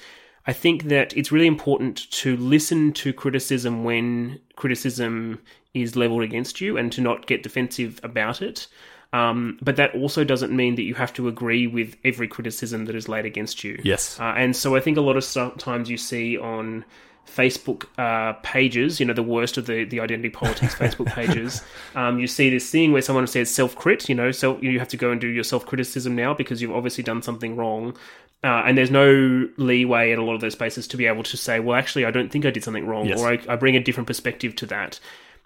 [0.47, 5.39] I think that it's really important to listen to criticism when criticism
[5.73, 8.67] is leveled against you and to not get defensive about it.
[9.11, 12.95] Um, but that also doesn't mean that you have to agree with every criticism that
[12.95, 13.79] is laid against you.
[13.83, 14.19] Yes.
[14.19, 16.85] Uh, and so I think a lot of times you see on
[17.29, 21.61] Facebook uh, pages, you know, the worst of the, the identity politics Facebook pages,
[21.95, 24.87] um, you see this thing where someone says self crit, you know, so you have
[24.89, 27.95] to go and do your self criticism now because you've obviously done something wrong.
[28.41, 31.35] Uh, and there's no leeway in a lot of those spaces to be able to
[31.35, 33.19] say, well, actually, I don't think I did something wrong, yes.
[33.19, 34.99] or I, I bring a different perspective to that.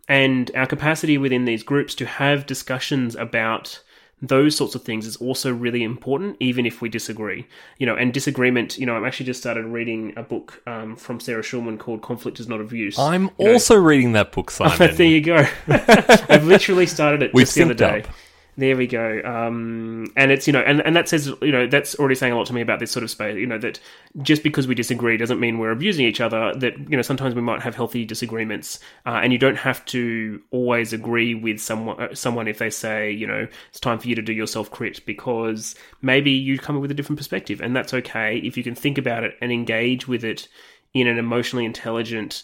[0.08, 3.82] And our capacity within these groups to have discussions about
[4.24, 7.46] those sorts of things is also really important, even if we disagree.
[7.78, 8.78] You know, and disagreement.
[8.78, 12.40] You know, I'm actually just started reading a book um, from Sarah Schulman called "Conflict
[12.40, 13.82] Is Not Abuse." I'm also know.
[13.82, 14.96] reading that book, Simon.
[14.96, 15.46] there you go.
[15.68, 18.02] I've literally started it We've just the other day.
[18.02, 18.08] Up.
[18.56, 19.20] There we go.
[19.26, 22.38] Um, and it's you know, and, and that says you know that's already saying a
[22.38, 23.36] lot to me about this sort of space.
[23.36, 23.80] You know that
[24.22, 26.54] just because we disagree doesn't mean we're abusing each other.
[26.54, 30.40] That you know sometimes we might have healthy disagreements, uh, and you don't have to
[30.52, 34.14] always agree with someone uh, someone if they say you know it's time for you
[34.16, 35.74] to do your self crit because
[36.04, 39.00] maybe you come up with a different perspective, and that's okay if you can think
[39.00, 40.48] about it and engage with it
[40.94, 42.44] in an emotionally intelligent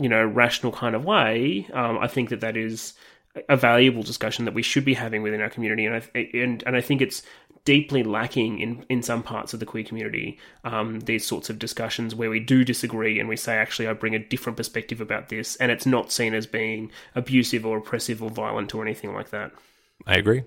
[0.00, 2.94] you know rational kind of way, um, I think that that is
[3.48, 6.76] a valuable discussion that we should be having within our community, and I and and
[6.76, 7.22] I think it's
[7.64, 10.38] deeply lacking in in some parts of the queer community.
[10.64, 14.14] Um, these sorts of discussions where we do disagree and we say, actually, I bring
[14.14, 18.30] a different perspective about this, and it's not seen as being abusive or oppressive or
[18.30, 19.52] violent or anything like that.
[20.06, 20.44] I agree.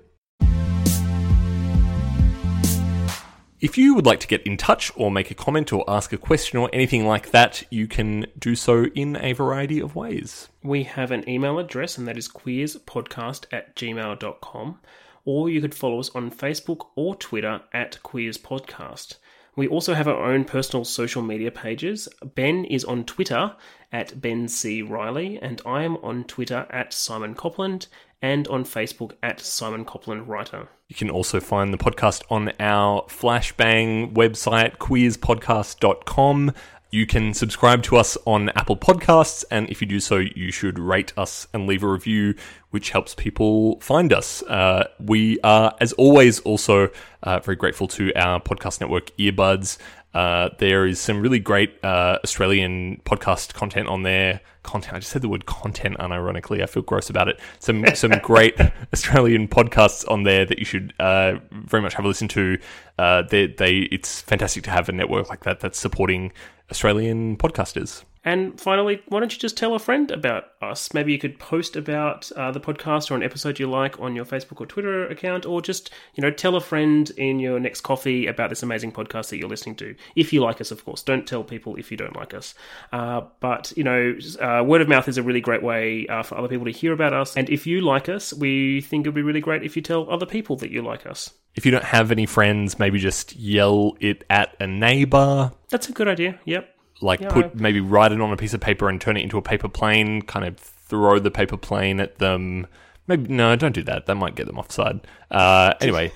[3.62, 6.18] If you would like to get in touch or make a comment or ask a
[6.18, 10.48] question or anything like that, you can do so in a variety of ways.
[10.64, 14.80] We have an email address, and that is queerspodcast at gmail.com,
[15.26, 19.18] or you could follow us on Facebook or Twitter at queerspodcast.
[19.56, 22.08] We also have our own personal social media pages.
[22.36, 23.56] Ben is on Twitter
[23.92, 24.82] at Ben C.
[24.82, 27.88] Riley, and I am on Twitter at Simon Copland
[28.22, 30.68] and on Facebook at Simon Copland Writer.
[30.88, 36.54] You can also find the podcast on our Flashbang website, queerspodcast.com.
[36.92, 40.80] You can subscribe to us on Apple Podcasts, and if you do so, you should
[40.80, 42.34] rate us and leave a review,
[42.72, 44.42] which helps people find us.
[44.42, 46.90] Uh, we are, as always, also
[47.22, 49.78] uh, very grateful to our podcast network, Earbuds.
[50.16, 54.42] Uh, there is some really great uh, Australian podcast content on there.
[54.64, 54.96] Content.
[54.96, 56.64] I just said the word content unironically.
[56.64, 57.40] I feel gross about it.
[57.60, 58.60] Some some great
[58.92, 62.58] Australian podcasts on there that you should uh, very much have a listen to.
[62.98, 66.32] Uh, they, they it's fantastic to have a network like that that's supporting
[66.72, 68.04] Australian podcasters.
[68.26, 70.94] And finally, why don't you just tell a friend about us?
[70.94, 74.26] Maybe you could post about uh, the podcast or an episode you like on your
[74.26, 78.28] Facebook or Twitter account, or just you know tell a friend in your next coffee
[78.28, 79.96] about this amazing podcast that you're listening to.
[80.18, 81.02] If you like us, of course.
[81.02, 82.56] Don't tell people if you don't like us.
[82.92, 86.38] Uh, but you know, uh, word of mouth is a really great way uh, for
[86.38, 87.38] other people to hear about us.
[87.38, 90.26] And if you like us, we think it'd be really great if you tell other
[90.26, 91.32] people that you like us.
[91.56, 95.52] If you don't have any friends, maybe just yell it at a neighbor.
[95.70, 96.40] That's a good idea.
[96.46, 97.52] Yep like yeah, put I...
[97.56, 100.22] maybe write it on a piece of paper and turn it into a paper plane.
[100.22, 102.68] Kind of throw the paper plane at them.
[103.08, 104.06] Maybe no, don't do that.
[104.06, 105.02] That might get them offside.
[105.32, 106.12] Uh, anyway,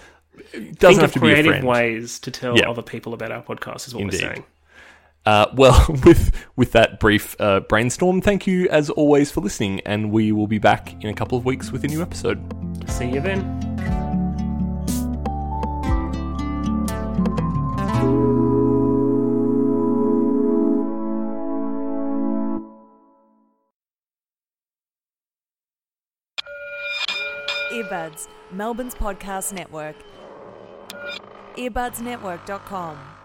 [0.51, 1.65] it doesn't have to be a friend.
[1.65, 2.69] ways to tell yeah.
[2.69, 3.87] other people about our podcast.
[3.87, 4.21] Is what Indeed.
[4.21, 4.43] we're saying.
[5.25, 10.11] Uh, well, with with that brief uh, brainstorm, thank you as always for listening, and
[10.11, 12.39] we will be back in a couple of weeks with a new episode.
[12.89, 13.72] See you then.
[27.73, 29.95] Earbuds, Melbourne's podcast network.
[31.57, 33.22] Earbudsnetwork.com.